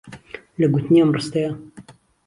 [0.59, 1.49] له گوتنی ئهم رستهیه